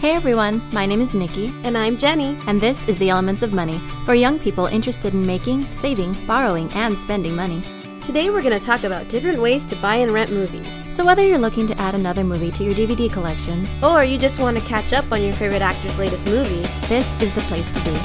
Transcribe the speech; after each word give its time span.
Hey 0.00 0.12
everyone, 0.14 0.62
my 0.72 0.86
name 0.86 1.00
is 1.02 1.14
Nikki, 1.14 1.54
And 1.62 1.76
I'm 1.76 1.98
Jenny. 1.98 2.36
and 2.46 2.58
this 2.60 2.84
is 2.88 2.96
The 2.98 3.10
Elements 3.10 3.42
of 3.42 3.52
Money 3.52 3.78
for 4.06 4.14
young 4.14 4.38
people 4.38 4.64
interested 4.66 5.12
in 5.12 5.26
making, 5.26 5.70
saving, 5.70 6.14
borrowing, 6.26 6.72
and 6.72 6.98
spending 6.98 7.36
money. 7.36 7.62
Today 8.00 8.30
we're 8.30 8.42
going 8.42 8.58
to 8.58 8.64
talk 8.64 8.84
about 8.84 9.08
different 9.10 9.42
ways 9.42 9.66
to 9.66 9.76
buy 9.76 9.96
and 9.96 10.10
rent 10.10 10.30
movies. 10.32 10.88
So, 10.90 11.04
whether 11.04 11.24
you're 11.26 11.38
looking 11.38 11.66
to 11.66 11.78
add 11.78 11.94
another 11.94 12.24
movie 12.24 12.50
to 12.50 12.64
your 12.64 12.74
DVD 12.74 13.12
collection, 13.12 13.68
Or 13.82 14.02
you 14.02 14.16
just 14.16 14.40
want 14.40 14.58
to 14.58 14.64
catch 14.64 14.94
up 14.94 15.10
on 15.12 15.22
your 15.22 15.34
favorite 15.34 15.62
actor's 15.62 15.98
latest 15.98 16.24
movie. 16.26 16.66
this 16.88 17.06
is 17.22 17.32
the 17.34 17.42
place 17.42 17.70
to 17.70 17.80
be. 17.84 17.96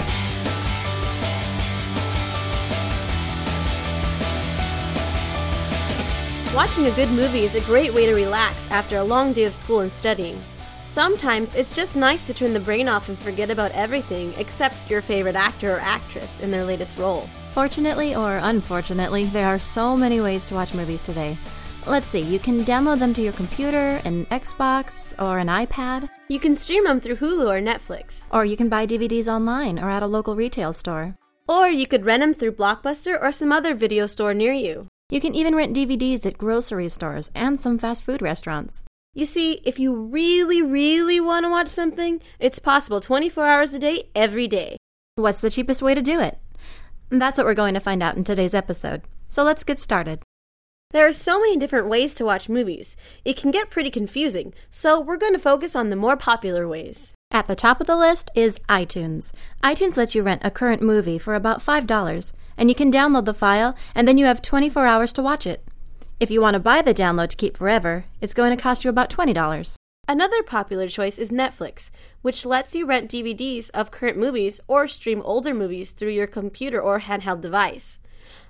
Watching 6.53 6.85
a 6.85 6.91
good 6.91 7.09
movie 7.09 7.43
is 7.43 7.55
a 7.55 7.61
great 7.61 7.93
way 7.93 8.05
to 8.05 8.13
relax 8.13 8.69
after 8.71 8.97
a 8.97 9.03
long 9.03 9.33
day 9.33 9.43
of 9.43 9.53
school 9.53 9.81
and 9.81 9.91
studying. 9.91 10.41
Sometimes 10.95 11.53
it's 11.55 11.75
just 11.75 11.97
nice 11.97 12.25
to 12.25 12.33
turn 12.33 12.53
the 12.53 12.59
brain 12.61 12.87
off 12.87 13.09
and 13.09 13.19
forget 13.19 13.49
about 13.49 13.73
everything 13.73 14.33
except 14.37 14.89
your 14.89 15.01
favorite 15.01 15.35
actor 15.35 15.75
or 15.75 15.81
actress 15.81 16.39
in 16.39 16.49
their 16.49 16.63
latest 16.63 16.97
role. 16.97 17.27
Fortunately 17.51 18.15
or 18.15 18.37
unfortunately, 18.37 19.25
there 19.25 19.45
are 19.45 19.59
so 19.59 19.97
many 19.97 20.21
ways 20.21 20.45
to 20.45 20.53
watch 20.53 20.73
movies 20.73 21.01
today. 21.01 21.37
Let's 21.85 22.07
see, 22.07 22.21
you 22.21 22.39
can 22.39 22.63
download 22.63 22.99
them 22.99 23.13
to 23.15 23.21
your 23.21 23.33
computer, 23.33 23.99
an 24.05 24.25
Xbox, 24.27 25.13
or 25.21 25.37
an 25.37 25.47
iPad, 25.47 26.07
You 26.29 26.39
can 26.39 26.55
stream 26.55 26.85
them 26.85 27.01
through 27.01 27.17
Hulu 27.17 27.45
or 27.45 27.59
Netflix. 27.59 28.29
or 28.31 28.45
you 28.45 28.55
can 28.55 28.69
buy 28.69 28.87
DVDs 28.87 29.27
online 29.27 29.77
or 29.77 29.89
at 29.89 30.01
a 30.01 30.07
local 30.07 30.37
retail 30.37 30.71
store. 30.71 31.17
Or 31.45 31.67
you 31.67 31.87
could 31.87 32.05
rent 32.05 32.21
them 32.21 32.33
through 32.33 32.53
Blockbuster 32.53 33.21
or 33.21 33.33
some 33.33 33.51
other 33.51 33.73
video 33.73 34.05
store 34.05 34.33
near 34.33 34.53
you. 34.53 34.87
You 35.09 35.19
can 35.19 35.35
even 35.35 35.55
rent 35.55 35.75
DVDs 35.75 36.25
at 36.25 36.37
grocery 36.37 36.87
stores 36.87 37.31
and 37.35 37.59
some 37.59 37.77
fast 37.77 38.05
food 38.05 38.21
restaurants. 38.21 38.85
You 39.17 39.23
see, 39.25 39.61
if 39.63 39.79
you 39.79 39.95
really, 39.95 40.61
really 40.61 41.21
want 41.21 41.45
to 41.45 41.49
watch 41.49 41.69
something, 41.69 42.21
it's 42.37 42.59
possible 42.59 42.99
24 42.99 43.45
hours 43.45 43.73
a 43.73 43.79
day, 43.79 44.09
every 44.13 44.45
day. 44.45 44.75
What's 45.15 45.39
the 45.39 45.49
cheapest 45.49 45.81
way 45.81 45.95
to 45.95 46.01
do 46.01 46.19
it? 46.19 46.37
That's 47.09 47.37
what 47.37 47.47
we're 47.47 47.53
going 47.53 47.75
to 47.75 47.79
find 47.79 48.03
out 48.03 48.17
in 48.17 48.25
today's 48.25 48.53
episode. 48.53 49.03
So 49.29 49.41
let's 49.41 49.63
get 49.63 49.79
started. 49.79 50.21
There 50.91 51.07
are 51.07 51.13
so 51.13 51.39
many 51.39 51.55
different 51.55 51.87
ways 51.87 52.13
to 52.15 52.25
watch 52.25 52.49
movies. 52.49 52.97
It 53.23 53.37
can 53.37 53.51
get 53.51 53.69
pretty 53.69 53.89
confusing, 53.89 54.53
so 54.69 54.99
we're 54.99 55.15
going 55.15 55.33
to 55.33 55.39
focus 55.39 55.77
on 55.77 55.89
the 55.89 55.95
more 55.95 56.17
popular 56.17 56.67
ways. 56.67 57.13
At 57.31 57.47
the 57.47 57.55
top 57.55 57.79
of 57.79 57.87
the 57.87 57.95
list 57.95 58.31
is 58.35 58.59
iTunes. 58.67 59.31
iTunes 59.63 59.95
lets 59.95 60.13
you 60.13 60.23
rent 60.23 60.41
a 60.43 60.51
current 60.51 60.81
movie 60.81 61.17
for 61.17 61.35
about 61.35 61.61
$5, 61.61 62.33
and 62.57 62.67
you 62.67 62.75
can 62.75 62.91
download 62.91 63.23
the 63.23 63.33
file, 63.33 63.77
and 63.95 64.09
then 64.09 64.17
you 64.17 64.25
have 64.25 64.41
24 64.41 64.85
hours 64.85 65.13
to 65.13 65.21
watch 65.21 65.47
it. 65.47 65.63
If 66.17 66.31
you 66.31 66.39
want 66.39 66.53
to 66.53 66.61
buy 66.61 66.81
the 66.81 66.93
download 66.93 67.27
to 67.29 67.35
keep 67.35 67.57
forever, 67.57 68.05
it's 68.21 68.33
going 68.33 68.55
to 68.55 68.61
cost 68.61 68.85
you 68.85 68.89
about 68.89 69.09
$20. 69.09 69.75
Another 70.07 70.43
popular 70.43 70.87
choice 70.87 71.17
is 71.17 71.29
Netflix, 71.29 71.89
which 72.21 72.45
lets 72.45 72.73
you 72.73 72.85
rent 72.85 73.11
DVDs 73.11 73.69
of 73.73 73.91
current 73.91 74.17
movies 74.17 74.61
or 74.65 74.87
stream 74.87 75.21
older 75.25 75.53
movies 75.53 75.91
through 75.91 76.11
your 76.11 76.27
computer 76.27 76.81
or 76.81 77.01
handheld 77.01 77.41
device. 77.41 77.99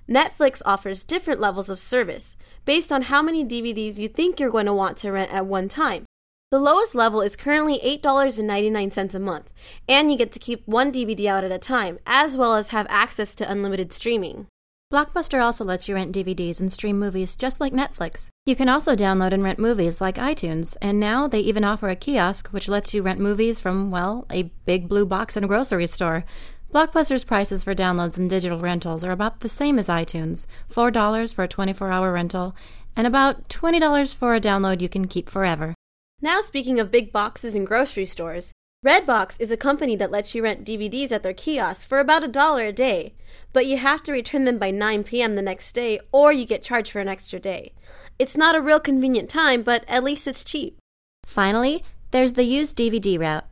Netflix 0.08 0.62
offers 0.64 1.04
different 1.04 1.42
levels 1.42 1.68
of 1.68 1.80
service 1.80 2.38
based 2.66 2.92
on 2.92 3.04
how 3.04 3.24
many 3.24 3.44
DVDs 3.44 3.98
you 3.98 4.10
think 4.10 4.40
you're 4.40 4.52
going 4.52 4.68
to 4.68 4.74
want 4.74 4.96
to 4.98 5.12
rent 5.12 5.34
at 5.34 5.48
one 5.48 5.68
time. 5.68 6.06
The 6.52 6.60
lowest 6.60 6.94
level 6.94 7.22
is 7.22 7.36
currently 7.36 7.80
$8.99 7.80 9.16
a 9.16 9.20
month, 9.20 9.52
and 9.90 10.12
you 10.12 10.18
get 10.20 10.32
to 10.34 10.40
keep 10.40 10.68
one 10.68 10.92
DVD 10.92 11.26
out 11.26 11.44
at 11.44 11.52
a 11.52 11.58
time, 11.58 11.98
as 12.06 12.38
well 12.38 12.54
as 12.54 12.70
have 12.70 12.86
access 12.90 13.34
to 13.36 13.52
unlimited 13.52 13.92
streaming. 13.92 14.46
Blockbuster 14.94 15.44
also 15.44 15.66
lets 15.66 15.88
you 15.88 15.95
rent 15.95 16.16
DVDs 16.16 16.59
and 16.59 16.72
stream 16.72 17.00
movies 17.00 17.36
just 17.36 17.59
like 17.59 17.73
Netflix. 17.73 18.28
You 18.45 18.55
can 18.55 18.69
also 18.69 18.95
download 18.95 19.33
and 19.33 19.44
rent 19.44 19.58
movies 19.58 20.00
like 20.00 20.16
iTunes, 20.17 20.78
and 20.80 21.00
now 21.00 21.28
they 21.28 21.39
even 21.39 21.64
offer 21.64 21.89
a 21.89 21.95
kiosk 21.95 22.50
which 22.50 22.69
lets 22.69 22.94
you 22.94 23.02
rent 23.02 23.19
movies 23.19 23.59
from, 23.59 23.89
well, 23.89 24.28
a 24.31 24.52
big 24.66 24.88
blue 24.88 25.06
box 25.06 25.35
in 25.35 25.44
a 25.44 25.47
grocery 25.47 25.88
store. 25.88 26.24
Blockbuster's 26.72 27.24
prices 27.24 27.63
for 27.63 27.74
downloads 27.74 28.18
and 28.18 28.29
digital 28.29 28.59
rentals 28.59 29.03
are 29.03 29.12
about 29.12 29.40
the 29.40 29.50
same 29.50 29.79
as 29.79 29.88
iTunes 29.88 30.45
$4 30.72 31.34
for 31.34 31.44
a 31.44 31.47
24 31.47 31.91
hour 31.91 32.12
rental, 32.13 32.56
and 32.95 33.07
about 33.07 33.50
$20 33.50 34.13
for 34.13 34.35
a 34.35 34.41
download 34.41 34.81
you 34.81 34.90
can 34.90 35.07
keep 35.07 35.29
forever. 35.29 35.74
Now, 36.22 36.41
speaking 36.41 36.79
of 36.79 36.91
big 36.91 37.12
boxes 37.12 37.56
and 37.56 37.66
grocery 37.66 38.06
stores, 38.06 38.51
Redbox 38.85 39.38
is 39.41 39.51
a 39.51 39.57
company 39.57 39.96
that 39.96 40.12
lets 40.12 40.35
you 40.35 40.44
rent 40.44 40.63
DVDs 40.63 41.12
at 41.12 41.23
their 41.23 41.34
kiosks 41.34 41.88
for 41.88 41.97
about 41.97 42.23
a 42.23 42.28
dollar 42.28 42.68
a 42.68 42.72
day, 42.72 43.16
but 43.51 43.66
you 43.66 43.78
have 43.78 44.03
to 44.03 44.12
return 44.12 44.44
them 44.44 44.59
by 44.59 44.69
9 44.69 45.03
p.m. 45.06 45.34
the 45.34 45.41
next 45.41 45.73
day 45.73 46.00
or 46.12 46.31
you 46.31 46.46
get 46.46 46.62
charged 46.62 46.91
for 46.91 47.00
an 47.00 47.07
extra 47.07 47.40
day. 47.40 47.74
It's 48.19 48.38
not 48.38 48.56
a 48.56 48.62
real 48.62 48.79
convenient 48.79 49.28
time, 49.28 49.63
but 49.63 49.85
at 49.88 50.03
least 50.03 50.28
it's 50.28 50.44
cheap. 50.44 50.78
Finally, 51.25 51.84
there's 52.12 52.34
the 52.34 52.44
used 52.44 52.78
DVD 52.78 53.19
route. 53.19 53.45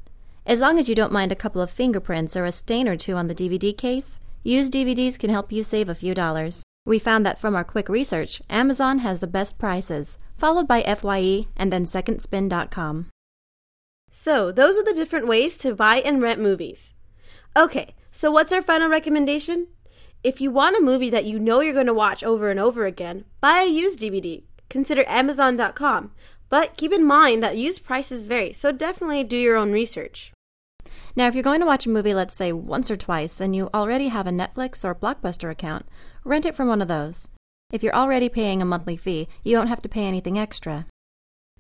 As 0.46 0.60
long 0.60 0.78
as 0.78 0.88
you 0.88 0.94
don't 0.94 1.12
mind 1.12 1.32
a 1.32 1.36
couple 1.36 1.64
of 1.64 1.72
fingerprints 1.72 2.36
or 2.36 2.46
a 2.46 2.52
stain 2.52 2.88
or 2.88 2.96
two 2.96 3.16
on 3.16 3.28
the 3.28 3.34
DVD 3.34 3.76
case, 3.76 4.20
used 4.44 4.72
DVDs 4.72 5.18
can 5.18 5.32
help 5.32 5.52
you 5.52 5.64
save 5.64 5.90
a 5.90 5.96
few 5.96 6.14
dollars. 6.14 6.62
We 6.86 7.00
found 7.00 7.26
that 7.26 7.40
from 7.40 7.56
our 7.56 7.64
quick 7.64 7.90
research, 7.90 8.40
Amazon 8.52 9.00
has 9.00 9.20
the 9.20 9.26
best 9.26 9.58
prices, 9.58 10.20
followed 10.38 10.68
by 10.68 10.84
FYE 10.84 11.48
and 11.58 11.74
then 11.74 11.86
secondspin.com. 11.86 13.08
So, 14.16 14.52
those 14.52 14.78
are 14.78 14.84
the 14.84 14.94
different 14.94 15.28
ways 15.28 15.58
to 15.58 15.74
buy 15.74 15.96
and 15.96 16.22
rent 16.22 16.40
movies. 16.40 16.94
Okay, 17.58 17.96
so 18.12 18.30
what's 18.30 18.54
our 18.54 18.62
final 18.62 18.88
recommendation? 18.88 19.70
If 20.24 20.40
you 20.40 20.52
want 20.52 20.78
a 20.78 20.82
movie 20.82 21.10
that 21.10 21.26
you 21.26 21.40
know 21.40 21.62
you're 21.62 21.74
going 21.74 21.88
to 21.88 21.96
watch 21.96 22.24
over 22.24 22.52
and 22.52 22.60
over 22.60 22.86
again, 22.86 23.26
buy 23.42 23.62
a 23.62 23.68
used 23.68 24.00
DVD. 24.00 24.44
Consider 24.70 25.04
Amazon.com. 25.08 26.12
But 26.48 26.78
keep 26.78 26.94
in 26.94 27.04
mind 27.04 27.42
that 27.42 27.58
used 27.58 27.84
prices 27.84 28.28
vary, 28.28 28.54
so 28.54 28.72
definitely 28.72 29.24
do 29.24 29.36
your 29.36 29.58
own 29.58 29.72
research. 29.72 30.32
Now, 31.16 31.28
if 31.28 31.34
you're 31.34 31.42
going 31.42 31.62
to 31.62 31.66
watch 31.66 31.88
a 31.88 31.90
movie, 31.90 32.14
let's 32.14 32.36
say 32.36 32.54
once 32.54 32.92
or 32.92 32.96
twice, 32.96 33.42
and 33.42 33.56
you 33.56 33.72
already 33.74 34.10
have 34.10 34.28
a 34.28 34.32
Netflix 34.32 34.86
or 34.86 34.94
Blockbuster 34.94 35.50
account, 35.50 35.88
rent 36.24 36.46
it 36.46 36.54
from 36.54 36.68
one 36.68 36.84
of 36.84 36.88
those. 36.88 37.28
If 37.72 37.82
you're 37.82 37.96
already 37.96 38.30
paying 38.30 38.62
a 38.62 38.66
monthly 38.66 38.96
fee, 38.96 39.28
you 39.44 39.58
don't 39.58 39.70
have 39.70 39.82
to 39.82 39.90
pay 39.90 40.06
anything 40.06 40.38
extra. 40.38 40.86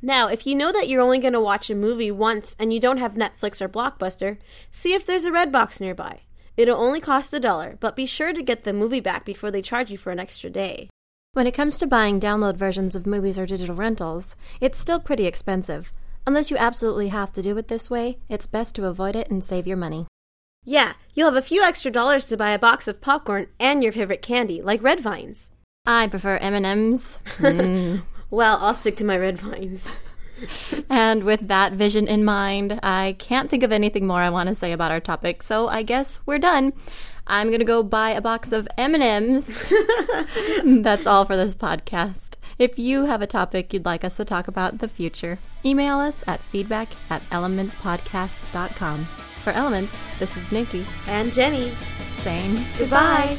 Now, 0.05 0.27
if 0.27 0.45
you 0.45 0.53
know 0.53 0.73
that 0.73 0.89
you're 0.89 1.01
only 1.01 1.17
going 1.17 1.31
to 1.31 1.39
watch 1.39 1.69
a 1.69 1.75
movie 1.75 2.11
once 2.11 2.57
and 2.59 2.73
you 2.73 2.79
don't 2.81 2.97
have 2.97 3.13
Netflix 3.13 3.61
or 3.61 3.69
Blockbuster, 3.69 4.37
see 4.69 4.93
if 4.93 5.05
there's 5.05 5.25
a 5.25 5.31
Redbox 5.31 5.79
nearby. 5.79 6.23
It'll 6.57 6.77
only 6.77 6.99
cost 6.99 7.33
a 7.33 7.39
dollar, 7.39 7.77
but 7.79 7.95
be 7.95 8.05
sure 8.05 8.33
to 8.33 8.43
get 8.43 8.65
the 8.65 8.73
movie 8.73 8.99
back 8.99 9.23
before 9.23 9.49
they 9.49 9.61
charge 9.61 9.91
you 9.91 9.97
for 9.97 10.11
an 10.11 10.19
extra 10.19 10.49
day. 10.49 10.89
When 11.31 11.47
it 11.47 11.53
comes 11.53 11.77
to 11.77 11.87
buying 11.87 12.19
download 12.19 12.57
versions 12.57 12.97
of 12.97 13.07
movies 13.07 13.39
or 13.39 13.45
digital 13.45 13.75
rentals, 13.75 14.35
it's 14.59 14.77
still 14.77 14.99
pretty 14.99 15.25
expensive. 15.25 15.93
Unless 16.27 16.51
you 16.51 16.57
absolutely 16.57 17.07
have 17.07 17.31
to 17.31 17.41
do 17.41 17.57
it 17.57 17.69
this 17.69 17.89
way, 17.89 18.17
it's 18.27 18.45
best 18.45 18.75
to 18.75 18.85
avoid 18.85 19.15
it 19.15 19.31
and 19.31 19.41
save 19.41 19.65
your 19.65 19.77
money. 19.77 20.07
Yeah, 20.65 20.93
you'll 21.13 21.31
have 21.31 21.41
a 21.41 21.47
few 21.47 21.63
extra 21.63 21.91
dollars 21.91 22.27
to 22.27 22.35
buy 22.35 22.51
a 22.51 22.59
box 22.59 22.89
of 22.89 22.99
popcorn 22.99 23.47
and 23.57 23.81
your 23.81 23.93
favorite 23.93 24.21
candy, 24.21 24.61
like 24.61 24.83
Red 24.83 24.99
Vines. 24.99 25.49
I 25.85 26.07
prefer 26.07 26.37
M&Ms. 26.37 27.19
Mm. 27.37 28.03
Well, 28.33 28.57
I'll 28.61 28.73
stick 28.73 28.95
to 28.97 29.05
my 29.05 29.15
Red 29.15 29.37
Vines. 29.37 29.95
and 30.89 31.23
with 31.23 31.47
that 31.49 31.73
vision 31.73 32.07
in 32.07 32.25
mind, 32.25 32.79
I 32.81 33.15
can't 33.19 33.47
think 33.47 33.61
of 33.61 33.71
anything 33.71 34.07
more 34.07 34.21
I 34.21 34.31
want 34.31 34.49
to 34.49 34.55
say 34.55 34.71
about 34.71 34.89
our 34.89 34.99
topic, 34.99 35.43
so 35.43 35.67
I 35.67 35.83
guess 35.83 36.19
we're 36.25 36.39
done. 36.39 36.73
I'm 37.27 37.49
going 37.49 37.59
to 37.59 37.65
go 37.65 37.83
buy 37.83 38.09
a 38.09 38.21
box 38.21 38.51
of 38.51 38.67
M&Ms. 38.75 39.71
That's 40.65 41.05
all 41.05 41.25
for 41.25 41.37
this 41.37 41.53
podcast. 41.53 42.37
If 42.57 42.79
you 42.79 43.05
have 43.05 43.21
a 43.21 43.27
topic 43.27 43.71
you'd 43.71 43.85
like 43.85 44.03
us 44.03 44.17
to 44.17 44.25
talk 44.25 44.47
about 44.47 44.71
in 44.71 44.77
the 44.79 44.87
future, 44.87 45.37
email 45.63 45.99
us 45.99 46.23
at 46.25 46.41
feedback 46.41 46.89
at 47.11 47.21
elementspodcast.com. 47.29 49.07
For 49.43 49.51
Elements, 49.51 49.95
this 50.17 50.35
is 50.35 50.51
Nikki 50.51 50.87
And 51.05 51.31
Jenny. 51.31 51.71
saying 52.17 52.65
Goodbye. 52.79 53.37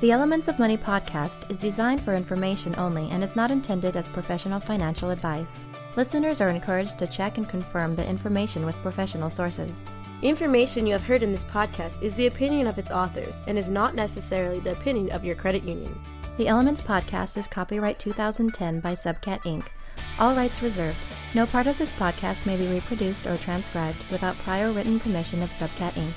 The 0.00 0.12
Elements 0.12 0.48
of 0.48 0.58
Money 0.58 0.78
podcast 0.78 1.50
is 1.50 1.58
designed 1.58 2.00
for 2.00 2.14
information 2.14 2.74
only 2.78 3.10
and 3.10 3.22
is 3.22 3.36
not 3.36 3.50
intended 3.50 3.96
as 3.96 4.08
professional 4.08 4.58
financial 4.58 5.10
advice. 5.10 5.66
Listeners 5.94 6.40
are 6.40 6.48
encouraged 6.48 6.98
to 7.00 7.06
check 7.06 7.36
and 7.36 7.46
confirm 7.46 7.94
the 7.94 8.08
information 8.08 8.64
with 8.64 8.74
professional 8.76 9.28
sources. 9.28 9.84
Information 10.22 10.86
you 10.86 10.92
have 10.92 11.04
heard 11.04 11.22
in 11.22 11.32
this 11.32 11.44
podcast 11.44 12.02
is 12.02 12.14
the 12.14 12.28
opinion 12.28 12.66
of 12.66 12.78
its 12.78 12.90
authors 12.90 13.42
and 13.46 13.58
is 13.58 13.68
not 13.68 13.94
necessarily 13.94 14.58
the 14.58 14.72
opinion 14.72 15.10
of 15.10 15.22
your 15.22 15.34
credit 15.34 15.64
union. 15.64 16.00
The 16.38 16.48
Elements 16.48 16.80
podcast 16.80 17.36
is 17.36 17.46
copyright 17.46 17.98
2010 17.98 18.80
by 18.80 18.94
Subcat 18.94 19.42
Inc. 19.42 19.66
All 20.18 20.34
rights 20.34 20.62
reserved. 20.62 20.96
No 21.34 21.44
part 21.44 21.66
of 21.66 21.76
this 21.76 21.92
podcast 21.92 22.46
may 22.46 22.56
be 22.56 22.68
reproduced 22.68 23.26
or 23.26 23.36
transcribed 23.36 24.02
without 24.10 24.38
prior 24.38 24.72
written 24.72 24.98
permission 24.98 25.42
of 25.42 25.50
Subcat 25.50 25.92
Inc. 25.92 26.14